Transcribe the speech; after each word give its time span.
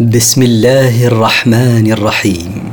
بسم 0.00 0.42
الله 0.42 1.06
الرحمن 1.06 1.92
الرحيم. 1.92 2.72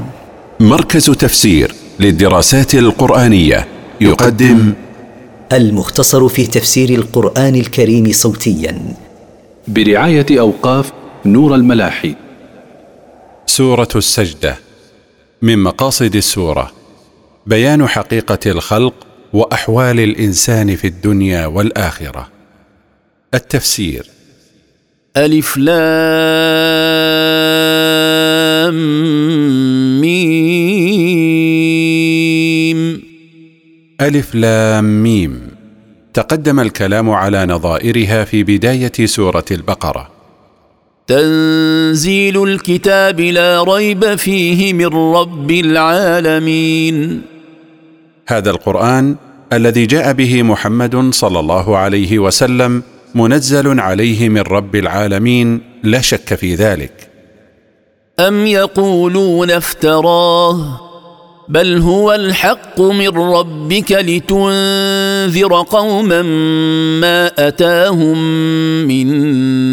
مركز 0.59 1.05
تفسير 1.05 1.73
للدراسات 1.99 2.75
القرآنية 2.75 3.67
يقدم 4.01 4.73
المختصر 5.52 6.28
في 6.28 6.47
تفسير 6.47 6.89
القرآن 6.89 7.55
الكريم 7.55 8.12
صوتيا. 8.12 8.96
برعاية 9.68 10.26
أوقاف 10.31 10.91
نور 11.25 11.55
الملاحي. 11.55 12.15
سورة 13.45 13.89
السجدة 13.95 14.55
من 15.41 15.59
مقاصد 15.59 16.15
السورة 16.15 16.71
بيان 17.45 17.88
حقيقة 17.88 18.39
الخلق 18.45 18.93
وأحوال 19.33 19.99
الإنسان 19.99 20.75
في 20.75 20.88
الدنيا 20.88 21.45
والآخرة. 21.45 22.27
التفسير 23.33 24.09
ألف 25.17 25.57
لام. 25.57 27.10
ألف 34.11 34.35
لام 34.35 35.03
ميم. 35.03 35.41
تقدم 36.13 36.59
الكلام 36.59 37.09
على 37.09 37.45
نظائرها 37.45 38.23
في 38.23 38.43
بداية 38.43 39.05
سورة 39.05 39.45
البقرة. 39.51 40.09
تنزيل 41.07 42.43
الكتاب 42.43 43.20
لا 43.20 43.63
ريب 43.63 44.15
فيه 44.15 44.73
من 44.73 44.85
رب 45.15 45.51
العالمين. 45.51 47.21
هذا 48.27 48.49
القرآن 48.49 49.15
الذي 49.53 49.85
جاء 49.85 50.13
به 50.13 50.43
محمد 50.43 51.13
صلى 51.13 51.39
الله 51.39 51.77
عليه 51.77 52.20
وسلم 52.20 52.84
منزل 53.15 53.79
عليه 53.79 54.29
من 54.29 54.41
رب 54.41 54.75
العالمين 54.75 55.62
لا 55.84 56.01
شك 56.01 56.35
في 56.35 56.55
ذلك. 56.55 57.09
أم 58.20 58.45
يقولون 58.45 59.51
افتراه؟ 59.51 60.90
بل 61.52 61.77
هو 61.77 62.13
الحق 62.13 62.82
من 62.82 63.07
ربك 63.07 63.91
لتنذر 63.91 65.62
قوما 65.62 66.22
ما 67.02 67.47
أتاهم 67.47 68.18
من 68.88 69.08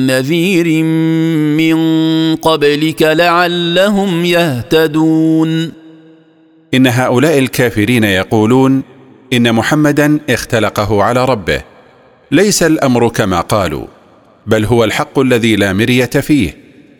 نذير 0.06 0.82
من 1.56 1.78
قبلك 2.36 3.02
لعلهم 3.02 4.24
يهتدون 4.24 5.72
إن 6.74 6.86
هؤلاء 6.86 7.38
الكافرين 7.38 8.04
يقولون 8.04 8.82
إن 9.32 9.52
محمدا 9.52 10.20
اختلقه 10.30 11.02
على 11.02 11.24
ربه. 11.24 11.62
ليس 12.30 12.62
الأمر 12.62 13.08
كما 13.08 13.40
قالوا 13.40 13.86
بل 14.46 14.64
هو 14.64 14.84
الحق 14.84 15.18
الذي 15.18 15.56
لا 15.56 15.72
مرية 15.72 16.04
فيه. 16.04 16.56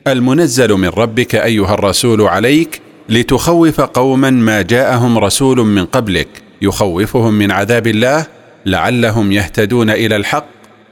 المنزل 0.06 0.72
من 0.72 0.88
ربك 0.88 1.34
أيها 1.34 1.74
الرسول 1.74 2.22
عليك 2.22 2.87
لتخوف 3.08 3.80
قوما 3.80 4.30
ما 4.30 4.62
جاءهم 4.62 5.18
رسول 5.18 5.58
من 5.58 5.84
قبلك 5.86 6.28
يخوفهم 6.62 7.34
من 7.34 7.50
عذاب 7.50 7.86
الله 7.86 8.26
لعلهم 8.66 9.32
يهتدون 9.32 9.90
إلى 9.90 10.16
الحق 10.16 10.46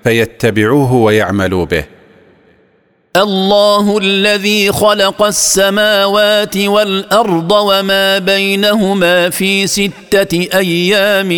فيتبعوه 0.05 0.93
ويعملوا 0.93 1.65
به. 1.65 1.85
الله 3.17 3.99
الذي 3.99 4.73
خلق 4.73 5.23
السماوات 5.23 6.57
والأرض 6.57 7.53
وما 7.53 8.19
بينهما 8.19 9.31
في 9.31 9.67
ستة 9.67 10.49
أيام 10.55 11.31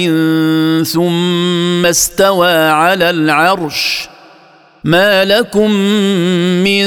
ثم 0.85 1.87
استوى 1.87 2.53
على 2.53 3.11
العرش. 3.11 4.09
ما 4.85 5.25
لكم 5.25 5.71
من 6.65 6.87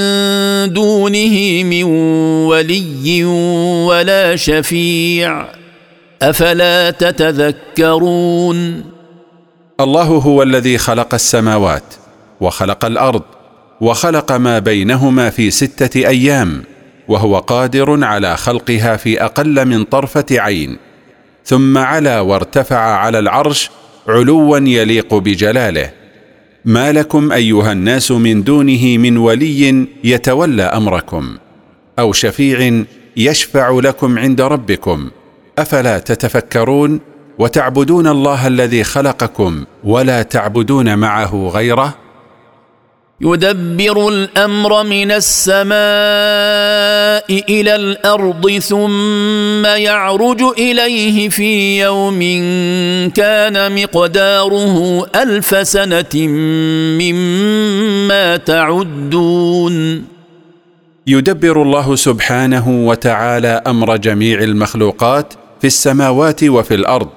دونه 0.74 1.64
من 1.64 1.84
ولي 2.44 3.24
ولا 3.86 4.36
شفيع 4.36 5.46
افلا 6.22 6.92
تتذكرون 6.92 8.84
الله 9.80 10.04
هو 10.04 10.44
الذي 10.44 10.78
خلق 10.78 11.14
السماوات 11.14 11.84
وخلق 12.42 12.86
الأرض 12.86 13.22
وخلق 13.82 14.32
ما 14.32 14.60
بينهما 14.60 15.30
في 15.30 15.52
ستة 15.52 16.08
أيام 16.08 16.64
وهو 17.08 17.38
قادر 17.38 18.04
على 18.04 18.38
خلقها 18.38 18.96
في 18.98 19.24
أقل 19.24 19.66
من 19.66 19.84
طرفة 19.84 20.26
عين 20.32 20.78
ثم 21.46 21.78
علا 21.78 22.20
وارتفع 22.20 22.80
على 22.80 23.20
العرش 23.20 23.70
علوا 24.08 24.58
يليق 24.58 25.16
بجلاله. 25.16 26.01
ما 26.66 26.92
لكم 26.92 27.32
أيها 27.32 27.72
الناس 27.72 28.12
من 28.12 28.44
دونه 28.44 28.98
من 28.98 29.18
ولي 29.18 29.88
يتولى 30.04 30.64
أمركم 30.64 31.38
أو 32.00 32.14
شفيع 32.14 32.84
يشفع 33.18 33.70
لكم 33.70 34.20
عند 34.20 34.42
ربكم. 34.42 35.10
أفلا 35.58 36.00
تتفكرون 36.00 37.00
وتعبدون 37.40 38.08
الله 38.08 38.48
الذي 38.48 38.84
خلقكم 38.84 39.64
ولا 39.84 40.22
تعبدون 40.22 40.98
معه 40.98 41.50
غيره؟ 41.54 42.01
يدبر 43.24 44.10
الأمر 44.10 44.84
من 44.84 45.12
السماء 45.12 45.72
إلى 47.50 47.76
الأرض 47.76 48.52
ثم 48.52 49.66
يعرج 49.66 50.42
إليه 50.42 51.30
في 51.30 51.82
يوم 51.82 52.20
كان 53.10 53.84
مقداره 53.84 55.06
ألف 55.16 55.68
سنة 55.68 56.28
مما 57.02 58.38
تعدون. 58.38 60.06
يدبر 61.08 61.62
الله 61.62 61.96
سبحانه 61.96 62.88
وتعالى 62.88 63.62
أمر 63.68 63.98
جميع 63.98 64.40
المخلوقات 64.40 65.34
في 65.62 65.68
السماوات 65.68 66.44
وفي 66.44 66.76
الأرض 66.76 67.10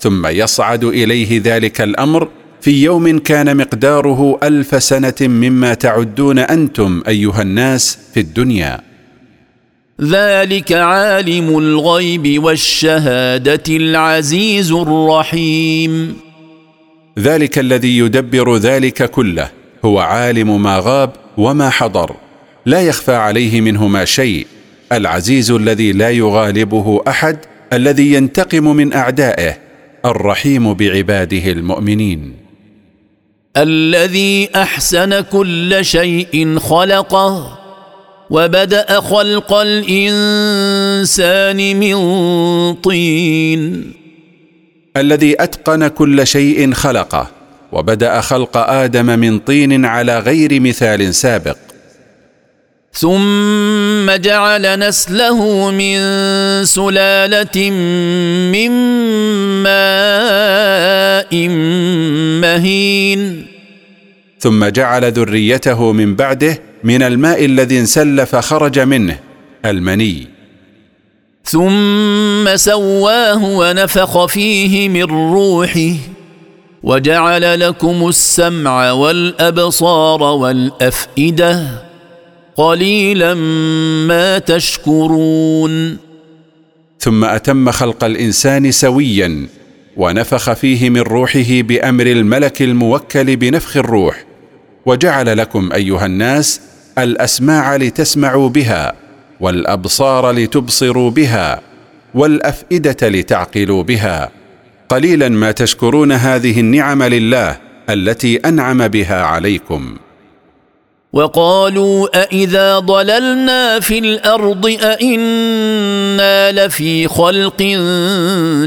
ثم 0.00 0.26
يصعد 0.26 0.84
إليه 0.84 1.40
ذلك 1.44 1.80
الأمر 1.80 2.28
في 2.60 2.82
يوم 2.82 3.18
كان 3.18 3.56
مقداره 3.56 4.38
ألف 4.42 4.82
سنة 4.82 5.14
مما 5.20 5.74
تعدون 5.74 6.38
أنتم 6.38 7.02
أيها 7.08 7.42
الناس 7.42 7.98
في 8.14 8.20
الدنيا. 8.20 8.80
ذلك 10.00 10.72
عالم 10.72 11.58
الغيب 11.58 12.42
والشهادة 12.42 13.62
العزيز 13.68 14.72
الرحيم. 14.72 16.16
ذلك 17.18 17.58
الذي 17.58 17.98
يدبر 17.98 18.56
ذلك 18.56 19.10
كله 19.10 19.50
هو 19.84 19.98
عالم 19.98 20.62
ما 20.62 20.80
غاب 20.84 21.12
وما 21.36 21.70
حضر. 21.70 22.16
لا 22.66 22.80
يخفى 22.80 23.14
عليه 23.14 23.60
منهما 23.60 24.04
شيء. 24.04 24.46
العزيز 24.92 25.50
الذي 25.50 25.92
لا 25.92 26.10
يغالبه 26.10 27.00
أحد 27.08 27.38
الذي 27.72 28.12
ينتقم 28.12 28.76
من 28.76 28.92
أعدائه 28.92 29.56
الرحيم 30.04 30.74
بعباده 30.74 31.52
المؤمنين. 31.52 32.49
الذي 33.56 34.48
أحسن 34.56 35.20
كل 35.20 35.78
شيء 35.84 36.58
خلقه 36.58 37.58
وبدأ 38.30 39.00
خلق 39.00 39.52
الإنسان 39.52 40.16
من 41.76 41.94
طين. 42.74 43.92
الذي 44.96 45.42
أتقن 45.42 45.88
كل 45.88 46.26
شيء 46.26 46.72
خلقه 46.72 47.30
وبدأ 47.72 48.20
خلق 48.20 48.56
آدم 48.56 49.18
من 49.18 49.38
طين 49.38 49.84
على 49.84 50.18
غير 50.18 50.60
مثال 50.60 51.14
سابق. 51.14 51.56
ثم 52.92 54.10
جعل 54.10 54.78
نسله 54.78 55.70
من 55.70 55.98
سلالة 56.64 57.70
من 58.50 58.70
ماء 59.62 61.48
مهين. 62.40 63.46
ثم 64.38 64.64
جعل 64.64 65.12
ذريته 65.12 65.92
من 65.92 66.16
بعده 66.16 66.58
من 66.84 67.02
الماء 67.02 67.44
الذي 67.44 67.78
انسل 67.80 68.26
فخرج 68.26 68.78
منه 68.78 69.18
المني. 69.64 70.26
ثم 71.44 72.56
سواه 72.56 73.44
ونفخ 73.44 74.26
فيه 74.26 74.88
من 74.88 75.02
روحه 75.02 75.94
وجعل 76.82 77.60
لكم 77.60 78.08
السمع 78.08 78.90
والأبصار 78.90 80.22
والأفئدة. 80.22 81.89
قليلا 82.60 83.34
ما 84.08 84.38
تشكرون. 84.38 85.96
ثم 86.98 87.24
أتم 87.24 87.70
خلق 87.70 88.04
الإنسان 88.04 88.72
سويا 88.72 89.46
ونفخ 89.96 90.52
فيه 90.52 90.90
من 90.90 91.00
روحه 91.00 91.48
بأمر 91.50 92.06
الملك 92.06 92.62
الموكل 92.62 93.36
بنفخ 93.36 93.76
الروح 93.76 94.24
وجعل 94.86 95.38
لكم 95.38 95.72
أيها 95.72 96.06
الناس 96.06 96.60
الأسماع 96.98 97.76
لتسمعوا 97.76 98.48
بها 98.48 98.92
والأبصار 99.40 100.30
لتبصروا 100.30 101.10
بها 101.10 101.60
والأفئدة 102.14 103.08
لتعقلوا 103.08 103.82
بها. 103.82 104.30
قليلا 104.88 105.28
ما 105.28 105.50
تشكرون 105.50 106.12
هذه 106.12 106.60
النعم 106.60 107.02
لله 107.02 107.56
التي 107.90 108.36
أنعم 108.36 108.88
بها 108.88 109.22
عليكم. 109.22 109.96
وقالوا 111.12 112.22
أإذا 112.22 112.78
ضللنا 112.78 113.80
في 113.80 113.98
الأرض 113.98 114.66
أإنا 114.66 116.52
لفي 116.52 117.08
خلق 117.08 117.62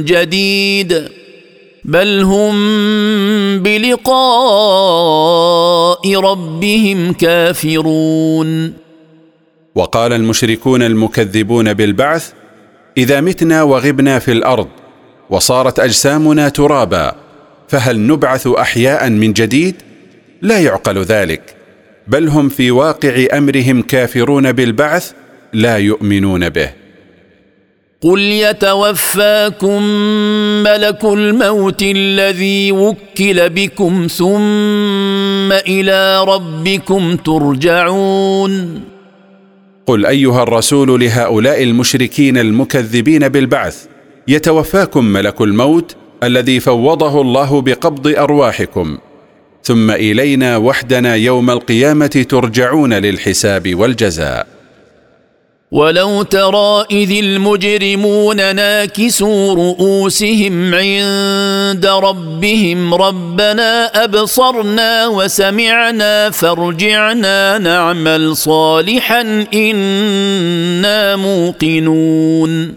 جديد 0.06 1.08
بل 1.86 2.22
هم 2.22 2.54
بلقاء 3.60 4.16
ربهم 6.16 7.14
كافرون 7.14 8.74
وقال 9.76 10.14
المشركون 10.14 10.84
المكذبون 10.84 11.74
بالبعث 11.74 12.32
إذا 12.98 13.22
متنا 13.22 13.64
وغبنا 13.64 14.20
في 14.20 14.32
الأرض 14.32 14.68
وصارت 15.30 15.80
أجسامنا 15.80 16.50
ترابا 16.50 17.16
فهل 17.68 18.00
نبعث 18.08 18.48
أحياء 18.48 19.10
من 19.10 19.34
جديد؟ 19.34 19.76
لا 20.42 20.60
يعقل 20.60 20.98
ذلك. 21.04 21.63
بل 22.08 22.28
هم 22.28 22.50
في 22.50 22.72
واقع 22.72 23.26
أمرهم 23.38 23.82
كافرون 23.82 24.52
بالبعث 24.52 25.12
لا 25.54 25.78
يؤمنون 25.78 26.50
به. 26.50 26.70
قل 28.02 28.20
يتوفاكم 28.20 29.84
ملك 30.64 31.06
الموت 31.06 31.82
الذي 31.82 32.72
وكل 32.72 33.50
بكم 33.50 34.08
ثم 34.08 35.52
إلى 35.52 36.24
ربكم 36.24 37.16
ترجعون. 37.16 38.84
قل 39.86 40.06
أيها 40.06 40.44
الرسول 40.44 41.00
لهؤلاء 41.02 41.64
المشركين 41.64 42.38
المكذبين 42.38 43.28
بالبعث 43.28 43.86
يتوفاكم 44.28 45.06
ملك 45.06 45.42
الموت 45.42 45.96
الذي 46.24 46.60
فوضه 46.60 47.22
الله 47.22 47.62
بقبض 47.62 48.08
أرواحكم. 48.08 48.98
ثم 49.64 49.92
إلينا 49.92 50.58
وحدنا 50.58 51.16
يوم 51.16 51.50
القيامة 51.50 52.26
ترجعون 52.30 52.94
للحساب 52.94 53.76
والجزاء. 53.76 54.48
ولو 55.72 56.24
ترى 56.24 56.86
إذ 56.92 57.12
المجرمون 57.12 58.56
ناكسوا 58.56 59.54
رؤوسهم 59.56 60.76
عند 60.76 61.86
ربهم 61.86 62.94
ربنا 62.94 63.86
أبصرنا 64.04 65.08
وسمعنا 65.08 66.30
فارجعنا 66.30 67.58
نعمل 67.58 68.38
صالحا 68.38 69.46
إنا 69.54 71.16
موقنون. 71.16 72.74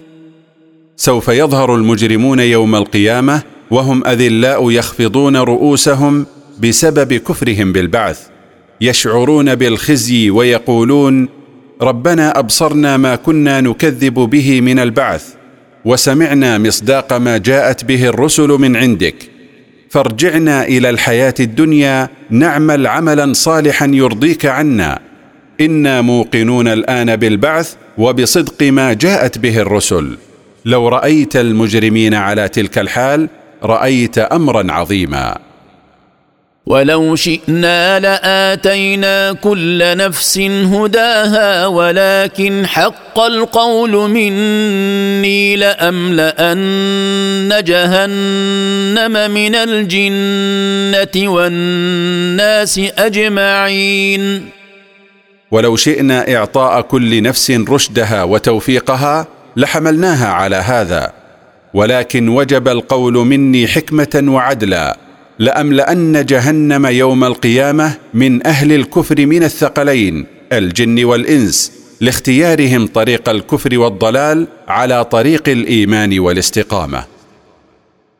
سوف 0.96 1.28
يظهر 1.28 1.74
المجرمون 1.74 2.40
يوم 2.40 2.74
القيامة 2.74 3.42
وهم 3.70 4.06
أذلاء 4.06 4.70
يخفضون 4.70 5.36
رؤوسهم 5.36 6.26
بسبب 6.60 7.14
كفرهم 7.14 7.72
بالبعث 7.72 8.20
يشعرون 8.80 9.54
بالخزي 9.54 10.30
ويقولون 10.30 11.28
ربنا 11.82 12.38
أبصرنا 12.38 12.96
ما 12.96 13.16
كنا 13.16 13.60
نكذب 13.60 14.14
به 14.14 14.60
من 14.60 14.78
البعث 14.78 15.24
وسمعنا 15.84 16.58
مصداق 16.58 17.12
ما 17.12 17.38
جاءت 17.38 17.84
به 17.84 18.06
الرسل 18.08 18.48
من 18.48 18.76
عندك. 18.76 19.14
فارجعنا 19.90 20.66
إلى 20.66 20.90
الحياة 20.90 21.34
الدنيا 21.40 22.08
نعمل 22.30 22.86
عملا 22.86 23.32
صالحا 23.32 23.86
يرضيك 23.86 24.46
عنا. 24.46 24.98
إنا 25.60 26.00
موقنون 26.00 26.68
الآن 26.68 27.16
بالبعث 27.16 27.74
وبصدق 27.98 28.62
ما 28.62 28.92
جاءت 28.92 29.38
به 29.38 29.58
الرسل. 29.58 30.18
لو 30.64 30.88
رأيت 30.88 31.36
المجرمين 31.36 32.14
على 32.14 32.48
تلك 32.48 32.78
الحال 32.78 33.28
رأيت 33.62 34.18
امرا 34.18 34.72
عظيما. 34.72 35.45
ولو 36.66 37.16
شئنا 37.16 38.00
لآتينا 38.00 39.32
كل 39.32 39.96
نفس 39.96 40.38
هداها 40.38 41.66
ولكن 41.66 42.66
حق 42.66 43.18
القول 43.18 44.10
مني 44.10 45.56
لأملأن 45.56 46.68
جهنم 47.64 49.30
من 49.30 49.54
الجنة 49.54 51.30
والناس 51.30 52.80
أجمعين. 52.98 54.50
ولو 55.50 55.76
شئنا 55.76 56.34
إعطاء 56.36 56.80
كل 56.80 57.22
نفس 57.22 57.50
رشدها 57.50 58.22
وتوفيقها 58.22 59.26
لحملناها 59.56 60.28
على 60.28 60.56
هذا 60.56 61.12
ولكن 61.74 62.28
وجب 62.28 62.68
القول 62.68 63.14
مني 63.14 63.66
حكمة 63.66 64.24
وعدلا. 64.28 65.05
لأملأن 65.38 66.24
جهنم 66.24 66.86
يوم 66.86 67.24
القيامة 67.24 67.94
من 68.14 68.46
أهل 68.46 68.72
الكفر 68.72 69.26
من 69.26 69.42
الثقلين 69.42 70.26
الجن 70.52 71.04
والإنس 71.04 71.72
لاختيارهم 72.00 72.86
طريق 72.86 73.28
الكفر 73.28 73.78
والضلال 73.78 74.46
على 74.68 75.04
طريق 75.04 75.48
الإيمان 75.48 76.18
والاستقامة. 76.18 77.04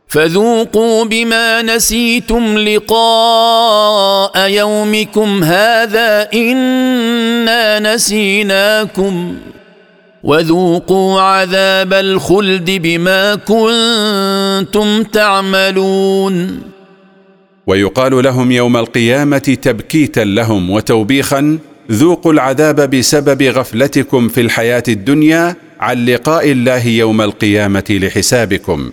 فذوقوا 0.09 1.05
بما 1.05 1.63
نسيتم 1.63 2.59
لقاء 2.59 4.51
يومكم 4.51 5.45
هذا 5.45 6.29
إنا 6.35 7.95
نسيناكم. 7.95 9.37
وذوقوا 10.23 11.21
عذاب 11.21 11.93
الخلد 11.93 12.71
بما 12.71 13.35
كنتم 13.35 15.03
تعملون. 15.03 16.61
ويقال 17.67 18.25
لهم 18.25 18.53
يوم 18.53 18.77
القيامة 18.77 19.39
تبكيتا 19.39 20.21
لهم 20.21 20.71
وتوبيخا 20.71 21.59
ذوقوا 21.93 22.33
العذاب 22.33 22.91
بسبب 22.91 23.43
غفلتكم 23.43 24.29
في 24.29 24.41
الحياة 24.41 24.83
الدنيا 24.89 25.57
عن 25.81 26.05
لقاء 26.05 26.51
الله 26.51 26.87
يوم 26.87 27.21
القيامة 27.21 27.85
لحسابكم. 27.91 28.91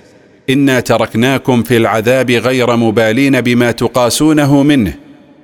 إنا 0.49 0.79
تركناكم 0.79 1.63
في 1.63 1.77
العذاب 1.77 2.31
غير 2.31 2.75
مبالين 2.75 3.41
بما 3.41 3.71
تقاسونه 3.71 4.63
منه. 4.63 4.93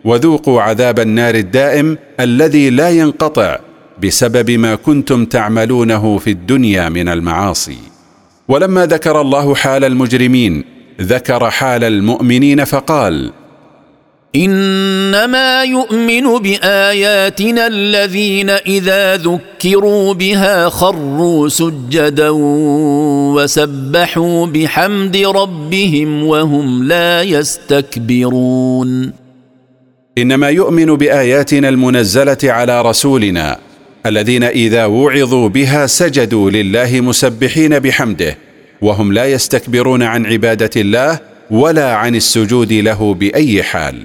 وذوقوا 0.05 0.61
عذاب 0.61 0.99
النار 0.99 1.35
الدائم 1.35 1.97
الذي 2.19 2.69
لا 2.69 2.89
ينقطع 2.89 3.59
بسبب 4.03 4.51
ما 4.51 4.75
كنتم 4.75 5.25
تعملونه 5.25 6.17
في 6.17 6.29
الدنيا 6.29 6.89
من 6.89 7.09
المعاصي. 7.09 7.77
ولما 8.47 8.85
ذكر 8.85 9.21
الله 9.21 9.55
حال 9.55 9.83
المجرمين 9.83 10.63
ذكر 11.01 11.49
حال 11.49 11.83
المؤمنين 11.83 12.63
فقال 12.65 13.31
إنما 14.35 15.63
يؤمن 15.63 16.37
بآياتنا 16.37 17.67
الذين 17.67 18.49
إذا 18.49 19.18
ذكروا 19.18 20.13
بها 20.13 20.69
خروا 20.69 21.49
سجدا 21.49 22.29
وسبحوا 23.35 24.45
بحمد 24.45 25.18
ربهم 25.18 26.23
وهم 26.23 26.83
لا 26.83 27.23
يستكبرون. 27.23 29.13
إنما 30.18 30.49
يؤمن 30.49 30.85
بآياتنا 30.85 31.69
المنزلة 31.69 32.37
على 32.44 32.81
رسولنا 32.81 33.59
الذين 34.06 34.44
إذا 34.44 34.85
وعظوا 34.85 35.49
بها 35.49 35.85
سجدوا 35.85 36.51
لله 36.51 37.01
مسبحين 37.01 37.79
بحمده 37.79 38.37
وهم 38.81 39.14
لا 39.14 39.26
يستكبرون 39.26 40.04
عن 40.04 40.26
عبادة 40.26 40.69
الله 40.76 41.19
ولا 41.52 41.94
عن 41.95 42.16
السجود 42.16 42.74
له 42.74 43.14
بأي 43.14 43.64
حال. 43.64 44.04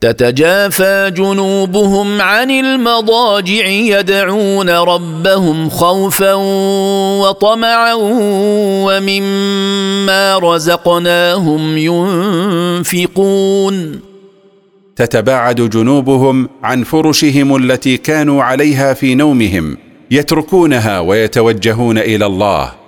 تتجافى 0.00 1.12
جنوبهم 1.16 2.20
عن 2.20 2.50
المضاجع 2.50 3.66
يدعون 3.66 4.70
ربهم 4.70 5.68
خوفا 5.68 6.34
وطمعا 7.22 7.94
ومما 8.86 10.38
رزقناهم 10.38 11.78
ينفقون. 12.86 14.00
تتباعد 14.96 15.70
جنوبهم 15.70 16.48
عن 16.62 16.84
فرشهم 16.84 17.56
التي 17.56 17.96
كانوا 17.96 18.42
عليها 18.42 18.94
في 18.94 19.14
نومهم 19.14 19.78
يتركونها 20.10 21.00
ويتوجهون 21.00 21.98
إلى 21.98 22.26
الله. 22.26 22.85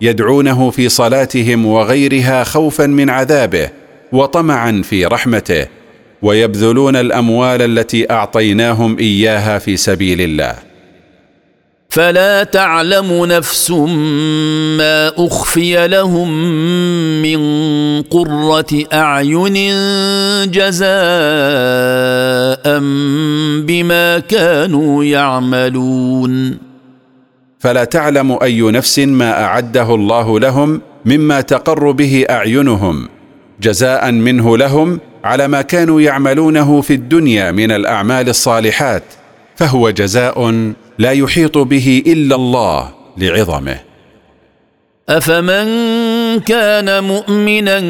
يدعونه 0.00 0.70
في 0.70 0.88
صلاتهم 0.88 1.66
وغيرها 1.66 2.44
خوفا 2.44 2.86
من 2.86 3.10
عذابه 3.10 3.70
وطمعا 4.12 4.82
في 4.84 5.06
رحمته 5.06 5.66
ويبذلون 6.22 6.96
الأموال 6.96 7.62
التي 7.62 8.10
أعطيناهم 8.10 8.98
إياها 8.98 9.58
في 9.58 9.76
سبيل 9.76 10.20
الله. 10.20 10.54
فلا 11.88 12.44
تعلم 12.44 13.24
نفس 13.24 13.70
ما 14.78 15.12
أخفي 15.16 15.88
لهم 15.88 16.28
من 17.22 17.38
قرة 18.02 18.84
أعين 18.92 19.54
جزاء 20.50 20.86
بما 23.66 24.18
كانوا 24.18 25.04
يعملون. 25.04 26.58
فلا 27.58 27.84
تعلم 27.84 28.38
أي 28.42 28.60
نفس 28.60 28.98
ما 28.98 29.44
أعده 29.44 29.94
الله 29.94 30.40
لهم 30.40 30.80
مما 31.04 31.40
تقر 31.40 31.90
به 31.90 32.24
أعينهم 32.30 33.08
جزاء 33.60 34.10
منه 34.10 34.56
لهم 34.56 35.00
على 35.24 35.48
ما 35.48 35.62
كانوا 35.62 36.00
يعملونه 36.00 36.80
في 36.80 36.94
الدنيا 36.94 37.50
من 37.50 37.70
الأعمال 37.70 38.28
الصالحات 38.28 39.02
فهو 39.56 39.90
جزاء 39.90 40.72
لا 40.98 41.12
يحيط 41.12 41.58
به 41.58 42.02
إلا 42.06 42.36
الله 42.36 42.90
لعظمه. 43.16 43.78
أفمن 45.08 45.66
كان 46.40 47.04
مؤمنا 47.04 47.80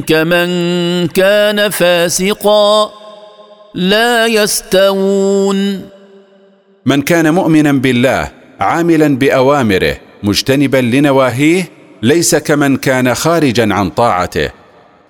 كمن 0.00 0.48
كان 1.06 1.70
فاسقا 1.70 2.90
لا 3.74 4.26
يستوون. 4.26 5.88
من 6.86 7.02
كان 7.02 7.34
مؤمنا 7.34 7.72
بالله 7.72 8.28
عاملا 8.60 9.18
بأوامره 9.18 9.96
مجتنبا 10.22 10.76
لنواهيه 10.76 11.68
ليس 12.02 12.34
كمن 12.34 12.76
كان 12.76 13.14
خارجا 13.14 13.74
عن 13.74 13.90
طاعته. 13.90 14.50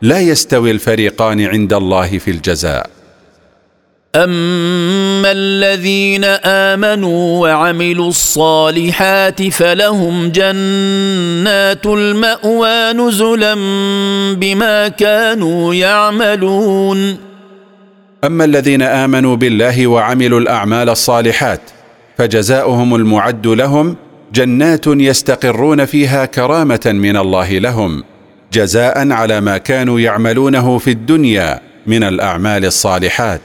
لا 0.02 0.20
يستوي 0.20 0.70
الفريقان 0.70 1.40
عند 1.40 1.72
الله 1.72 2.18
في 2.18 2.30
الجزاء. 2.30 2.90
أما 4.16 5.32
الذين 5.32 6.24
آمنوا 6.44 7.40
وعملوا 7.40 8.08
الصالحات 8.08 9.42
فلهم 9.42 10.28
جنات 10.28 11.86
المأوى 11.86 12.92
نزلا 12.92 13.54
بما 14.34 14.88
كانوا 14.88 15.74
يعملون. 15.74 17.16
أما 18.24 18.44
الذين 18.44 18.82
آمنوا 18.82 19.36
بالله 19.36 19.86
وعملوا 19.86 20.40
الأعمال 20.40 20.88
الصالحات 20.88 21.60
فجزاؤهم 22.18 22.94
المعد 22.94 23.46
لهم 23.46 23.96
جنات 24.32 24.86
يستقرون 24.86 25.84
فيها 25.84 26.24
كرامة 26.24 26.80
من 26.86 27.16
الله 27.16 27.58
لهم 27.58 28.04
جزاء 28.52 29.12
على 29.12 29.40
ما 29.40 29.58
كانوا 29.58 30.00
يعملونه 30.00 30.78
في 30.78 30.90
الدنيا 30.90 31.60
من 31.86 32.04
الأعمال 32.04 32.64
الصالحات. 32.64 33.40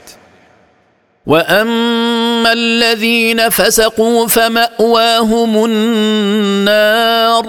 وأما 1.26 2.52
الذين 2.52 3.48
فسقوا 3.48 4.28
فمأواهم 4.28 5.64
النار. 5.64 7.46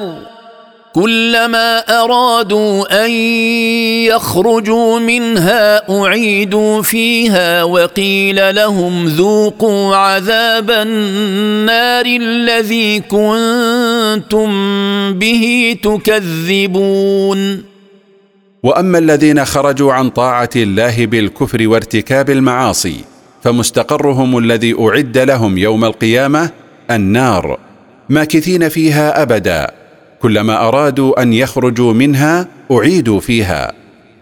كلما 0.94 1.80
أرادوا 1.80 3.06
أن 3.06 3.12
يخرجوا 4.12 5.00
منها 5.00 5.90
أعيدوا 6.02 6.82
فيها 6.82 7.64
وقيل 7.64 8.56
لهم 8.56 9.06
ذوقوا 9.08 9.96
عذاب 9.96 10.72
النار 10.72 12.06
الذي 12.06 13.00
كنتم 13.00 14.50
به 15.14 15.76
تكذبون. 15.84 17.64
وأما 18.64 18.98
الذين 18.98 19.46
خرجوا 19.46 19.94
عن 19.94 20.10
طاعة 20.10 20.50
الله 20.56 21.06
بالكفر 21.06 21.68
وارتكاب 21.68 22.30
المعاصي 22.30 22.96
فمستقرهم 23.44 24.38
الذي 24.38 24.76
أعد 24.80 25.18
لهم 25.18 25.58
يوم 25.58 25.86
القيامة 25.86 26.50
النار 26.92 27.60
ماكثين 28.10 28.70
فيها 28.70 29.22
أبدا. 29.22 29.83
كلما 30.24 30.68
أرادوا 30.68 31.22
أن 31.22 31.34
يخرجوا 31.34 31.94
منها 31.94 32.48
أعيدوا 32.72 33.20
فيها. 33.20 33.74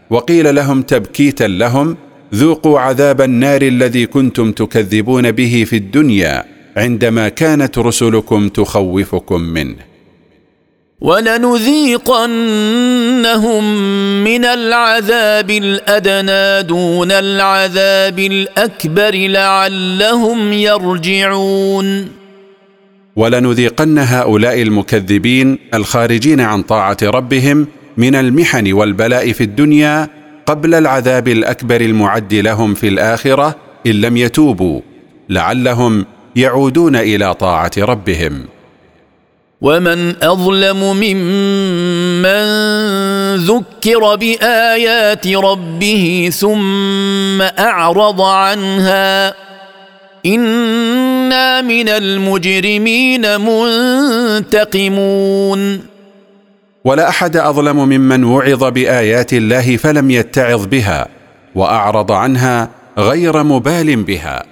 وقيل 0.10 0.56
لهم 0.56 0.82
تبكيتا 0.82 1.44
لهم 1.44 1.98
ذوقوا 2.36 2.80
عذاب 2.80 3.22
النار 3.22 3.62
الذي 3.62 4.06
كنتم 4.06 4.52
تكذبون 4.52 5.32
به 5.32 5.66
في 5.70 5.76
الدنيا 5.76 6.46
عندما 6.78 7.30
كانت 7.30 7.78
رسلكم 7.78 8.50
تخوفكم 8.50 9.42
منه. 9.42 9.76
ولنذيقنهم 11.02 12.24
من 14.24 14.46
العذاب 14.46 15.50
الأدنى 15.52 16.68
دون 16.68 17.12
العذاب 17.12 18.20
الأكبر 18.20 19.16
لعلهم 19.16 20.54
يرجعون. 20.54 22.21
ولنذيقن 23.16 24.00
هؤلاء 24.00 24.62
المكذبين 24.62 25.58
الخارجين 25.74 26.42
عن 26.42 26.62
طاعة 26.62 26.98
ربهم 27.04 27.68
من 27.98 28.16
المحن 28.16 28.74
والبلاء 28.74 29.32
في 29.32 29.44
الدنيا 29.44 30.08
قبل 30.46 30.76
العذاب 30.76 31.28
الأكبر 31.28 31.82
المعد 31.82 32.34
لهم 32.34 32.74
في 32.74 32.88
الآخرة 32.88 33.56
إن 33.88 33.92
لم 33.92 34.18
يتوبوا 34.18 34.82
لعلهم 35.30 36.06
يعودون 36.36 36.96
إلى 36.96 37.34
طاعة 37.34 37.72
ربهم. 37.78 38.46
ومن 39.62 40.24
أظلم 40.24 40.78
ممن 40.98 42.42
ذكر 43.36 44.16
بآيات 44.16 45.28
ربه 45.28 46.30
ثم 46.34 47.42
أعرض 47.42 48.22
عنها 48.22 49.34
أنا 51.32 51.62
من 51.62 51.90
المجرمين 51.90 53.42
منتقمون. 54.42 55.82
ولا 56.86 57.10
أحد 57.10 57.38
أظلم 57.38 57.78
ممن 57.90 58.24
وعظ 58.24 58.64
بآيات 58.64 59.34
الله 59.34 59.78
فلم 59.78 60.12
يتعظ 60.12 60.66
بها 60.66 61.08
وأعرض 61.56 62.12
عنها 62.12 62.70
غير 62.98 63.44
مبال 63.44 63.96
بها. 63.96 64.44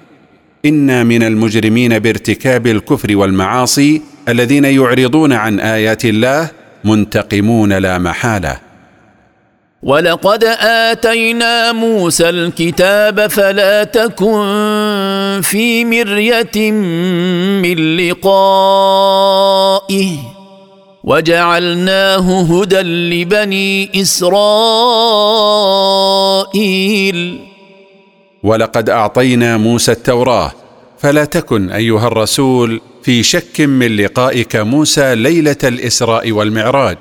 إنا 0.65 1.03
من 1.03 1.23
المجرمين 1.23 1.99
بارتكاب 1.99 2.67
الكفر 2.67 3.15
والمعاصي 3.15 4.01
الذين 4.29 4.65
يعرضون 4.65 5.33
عن 5.33 5.59
آيات 5.59 6.05
الله 6.05 6.49
منتقمون 6.83 7.73
لا 7.73 7.97
محالة. 7.97 8.68
ولقد 9.83 10.43
اتينا 10.43 11.71
موسى 11.71 12.29
الكتاب 12.29 13.27
فلا 13.27 13.83
تكن 13.83 15.41
في 15.43 15.85
مريه 15.85 16.71
من 17.61 17.97
لقائه 17.97 19.29
وجعلناه 21.03 22.41
هدى 22.41 22.81
لبني 22.81 24.01
اسرائيل 26.41 27.39
ولقد 28.43 28.89
اعطينا 28.89 29.57
موسى 29.57 29.91
التوراه 29.91 30.51
فلا 30.97 31.25
تكن 31.25 31.71
ايها 31.71 32.07
الرسول 32.07 32.81
في 33.03 33.23
شك 33.23 33.61
من 33.61 33.95
لقائك 33.95 34.55
موسى 34.55 35.15
ليله 35.15 35.57
الاسراء 35.63 36.31
والمعراج 36.31 36.97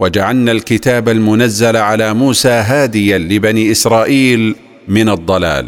وجعلنا 0.00 0.52
الكتاب 0.52 1.08
المنزل 1.08 1.76
على 1.76 2.14
موسى 2.14 2.48
هاديا 2.48 3.18
لبني 3.18 3.70
إسرائيل 3.72 4.54
من 4.88 5.08
الضلال. 5.08 5.66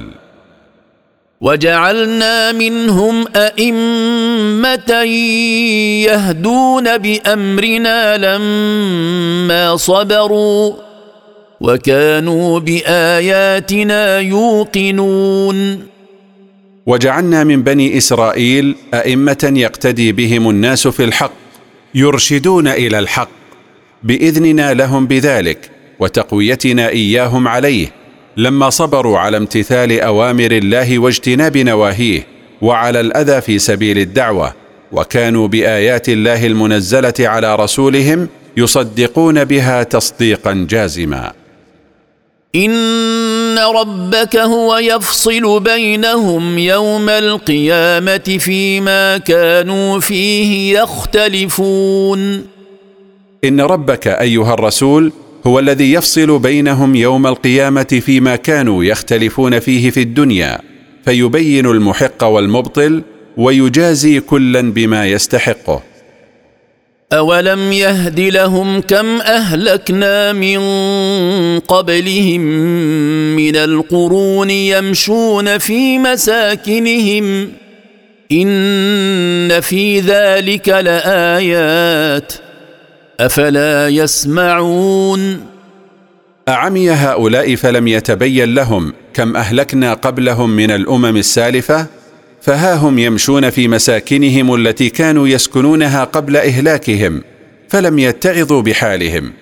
وجعلنا 1.40 2.52
منهم 2.52 3.24
أئمة 3.36 5.02
يهدون 6.04 6.98
بأمرنا 6.98 8.16
لما 8.16 9.76
صبروا 9.76 10.74
وكانوا 11.60 12.58
بآياتنا 12.58 14.18
يوقنون. 14.18 15.86
وجعلنا 16.86 17.44
من 17.44 17.62
بني 17.62 17.98
إسرائيل 17.98 18.76
أئمة 18.94 19.52
يقتدي 19.56 20.12
بهم 20.12 20.50
الناس 20.50 20.88
في 20.88 21.04
الحق 21.04 21.32
يرشدون 21.94 22.68
إلى 22.68 22.98
الحق 22.98 23.37
بإذننا 24.02 24.74
لهم 24.74 25.06
بذلك 25.06 25.70
وتقويتنا 26.00 26.88
إياهم 26.88 27.48
عليه 27.48 27.88
لما 28.36 28.70
صبروا 28.70 29.18
على 29.18 29.36
امتثال 29.36 30.00
أوامر 30.00 30.52
الله 30.52 30.98
واجتناب 30.98 31.56
نواهيه 31.56 32.26
وعلى 32.62 33.00
الأذى 33.00 33.40
في 33.40 33.58
سبيل 33.58 33.98
الدعوة 33.98 34.54
وكانوا 34.92 35.48
بآيات 35.48 36.08
الله 36.08 36.46
المنزلة 36.46 37.14
على 37.20 37.56
رسولهم 37.56 38.28
يصدقون 38.56 39.44
بها 39.44 39.82
تصديقا 39.82 40.66
جازما. 40.70 41.32
إن 42.56 43.58
ربك 43.58 44.36
هو 44.36 44.76
يفصل 44.76 45.60
بينهم 45.60 46.58
يوم 46.58 47.08
القيامة 47.08 48.38
فيما 48.38 49.18
كانوا 49.18 50.00
فيه 50.00 50.78
يختلفون. 50.80 52.46
إن 53.44 53.60
ربك 53.60 54.06
أيها 54.06 54.54
الرسول 54.54 55.12
هو 55.46 55.58
الذي 55.58 55.92
يفصل 55.92 56.38
بينهم 56.38 56.94
يوم 56.94 57.26
القيامة 57.26 58.00
فيما 58.06 58.36
كانوا 58.36 58.84
يختلفون 58.84 59.58
فيه 59.58 59.90
في 59.90 60.02
الدنيا 60.02 60.60
فيبين 61.04 61.66
المحق 61.66 62.24
والمبطل 62.24 63.02
ويجازي 63.36 64.20
كلا 64.20 64.60
بما 64.60 65.06
يستحقه. 65.06 65.82
أولم 67.12 67.72
يهد 67.72 68.20
لهم 68.20 68.80
كم 68.80 69.20
أهلكنا 69.20 70.32
من 70.32 70.60
قبلهم 71.60 72.40
من 73.36 73.56
القرون 73.56 74.50
يمشون 74.50 75.58
في 75.58 75.98
مساكنهم 75.98 77.52
إن 78.32 79.60
في 79.60 80.00
ذلك 80.00 80.68
لآيات. 80.68 82.47
أفلا 83.20 83.88
يسمعون؟ 83.88 85.40
أعمي 86.48 86.90
هؤلاء 86.90 87.54
فلم 87.54 87.88
يتبين 87.88 88.54
لهم 88.54 88.92
كم 89.14 89.36
أهلكنا 89.36 89.94
قبلهم 89.94 90.50
من 90.50 90.70
الأمم 90.70 91.16
السالفة 91.16 91.86
فها 92.42 92.74
هم 92.74 92.98
يمشون 92.98 93.50
في 93.50 93.68
مساكنهم 93.68 94.54
التي 94.54 94.90
كانوا 94.90 95.28
يسكنونها 95.28 96.04
قبل 96.04 96.36
إهلاكهم 96.36 97.22
فلم 97.68 97.98
يتعظوا 97.98 98.62
بحالهم. 98.62 99.32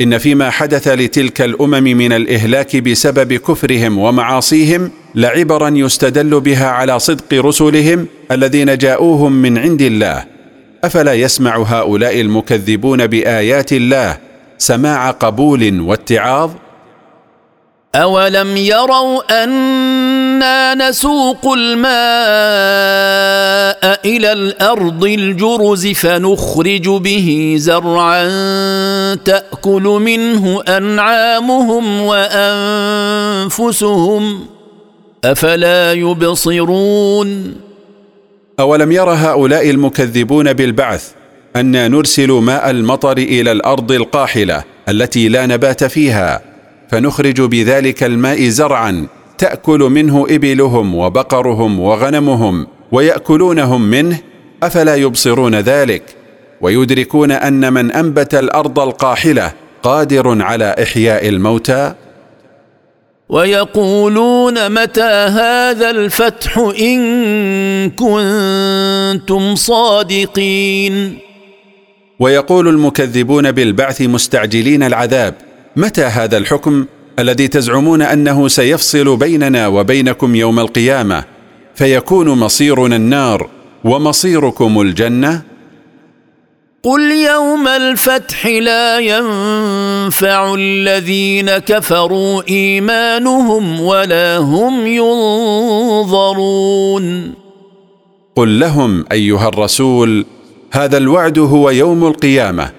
إن 0.00 0.18
فيما 0.18 0.50
حدث 0.50 0.88
لتلك 0.88 1.40
الأمم 1.40 1.82
من 1.82 2.12
الإهلاك 2.12 2.76
بسبب 2.76 3.32
كفرهم 3.32 3.98
ومعاصيهم 3.98 4.90
لعبرا 5.14 5.68
يستدل 5.68 6.40
بها 6.40 6.66
على 6.66 6.98
صدق 6.98 7.34
رسلهم 7.34 8.06
الذين 8.30 8.78
جاءوهم 8.78 9.32
من 9.32 9.58
عند 9.58 9.82
الله. 9.82 10.31
أفلا 10.84 11.14
يسمع 11.14 11.56
هؤلاء 11.56 12.20
المكذبون 12.20 13.06
بآيات 13.06 13.72
الله 13.72 14.18
سماع 14.58 15.10
قبول 15.10 15.80
واتعاظ؟ 15.80 16.50
أولم 17.94 18.56
يروا 18.56 19.44
أنا 19.44 20.74
نسوق 20.74 21.52
الماء 21.52 21.92
إلى 24.04 24.32
الأرض 24.32 25.04
الجرز 25.04 25.86
فنخرج 25.86 26.88
به 26.88 27.54
زرعا 27.58 28.24
تأكل 29.14 29.82
منه 29.82 30.62
أنعامهم 30.62 32.00
وأنفسهم 33.40 34.46
أفلا 35.24 35.92
يبصرون؟ 35.92 37.54
أولم 38.60 38.92
ير 38.92 39.10
هؤلاء 39.10 39.70
المكذبون 39.70 40.52
بالبعث 40.52 41.10
أنا 41.56 41.88
نرسل 41.88 42.30
ماء 42.32 42.70
المطر 42.70 43.18
إلى 43.18 43.52
الأرض 43.52 43.92
القاحلة 43.92 44.64
التي 44.88 45.28
لا 45.28 45.46
نبات 45.46 45.84
فيها 45.84 46.40
فنخرج 46.90 47.40
بذلك 47.40 48.02
الماء 48.04 48.48
زرعا 48.48 49.06
تأكل 49.38 49.78
منه 49.78 50.26
إبلهم 50.30 50.94
وبقرهم 50.94 51.80
وغنمهم 51.80 52.66
ويأكلونهم 52.92 53.90
منه 53.90 54.18
أفلا 54.62 54.94
يبصرون 54.94 55.54
ذلك؟ 55.54 56.02
ويدركون 56.60 57.30
أن 57.30 57.72
من 57.72 57.90
أنبت 57.92 58.34
الأرض 58.34 58.78
القاحلة 58.78 59.52
قادر 59.82 60.42
على 60.42 60.74
إحياء 60.82 61.28
الموتى؟ 61.28 61.94
ويقولون 63.28 64.72
متى 64.82 65.12
هذا 65.30 65.90
الفتح 65.90 66.58
إن 66.58 67.90
كنتم 67.90 69.54
صادقين؟ 69.54 71.18
ويقول 72.20 72.68
المكذبون 72.68 73.52
بالبعث 73.52 74.02
مستعجلين 74.02 74.82
العذاب 74.82 75.34
متى 75.76 76.02
هذا 76.02 76.38
الحكم 76.38 76.86
الذي 77.18 77.48
تزعمون 77.48 78.02
أنه 78.02 78.48
سيفصل 78.48 79.16
بيننا 79.16 79.68
وبينكم 79.68 80.34
يوم 80.34 80.60
القيامة؟ 80.60 81.24
فيكون 81.74 82.28
مصيرنا 82.28 82.96
النار 82.96 83.48
ومصيركم 83.84 84.80
الجنة؟ 84.80 85.51
قل 86.84 87.00
يوم 87.12 87.68
الفتح 87.68 88.46
لا 88.46 88.98
ينفع 88.98 90.54
الذين 90.54 91.58
كفروا 91.58 92.42
ايمانهم 92.48 93.80
ولا 93.80 94.36
هم 94.38 94.86
ينظرون 96.06 97.34
قل 98.36 98.60
لهم 98.60 99.04
ايها 99.12 99.48
الرسول 99.48 100.26
هذا 100.72 100.98
الوعد 100.98 101.38
هو 101.38 101.70
يوم 101.70 102.06
القيامه 102.06 102.70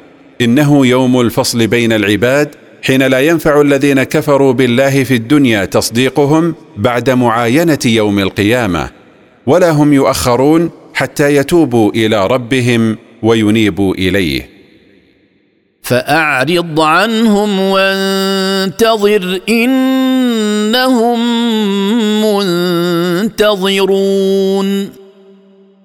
انه 0.42 0.88
يوم 0.88 1.22
الفصل 1.22 1.68
بين 1.68 1.94
العباد 1.94 2.56
حين 2.82 3.04
لا 3.04 3.20
ينفع 3.20 3.62
الذين 3.62 4.04
كفروا 4.04 4.54
بالله 4.54 5.04
في 5.04 5.16
الدنيا 5.16 5.66
تصديقهم 5.66 6.56
بعد 6.78 7.10
معاينه 7.10 7.80
يوم 7.86 8.20
القيامه 8.20 8.90
ولا 9.46 9.72
هم 9.72 9.94
يؤخرون 9.94 10.70
حتى 10.94 11.36
يتوبوا 11.36 11.92
إلى 11.92 12.28
ربهم 12.28 12.98
وينيبوا 13.24 13.96
إليه. 13.96 14.50
فأعرض 15.82 16.80
عنهم 16.80 17.60
وانتظر 17.60 19.40
إنهم 19.50 21.20
منتظرون. 23.30 24.90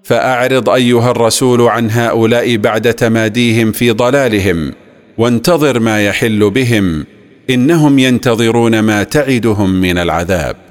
فأعرض 0.04 0.70
أيها 0.70 1.10
الرسول 1.10 1.62
عن 1.62 1.90
هؤلاء 1.90 2.56
بعد 2.56 2.94
تماديهم 2.94 3.72
في 3.72 3.90
ضلالهم 3.90 4.72
وانتظر 5.18 5.78
ما 5.78 6.06
يحل 6.06 6.50
بهم 6.50 7.04
إنهم 7.50 7.98
ينتظرون 7.98 8.80
ما 8.80 9.02
تعدهم 9.02 9.70
من 9.70 9.98
العذاب. 9.98 10.67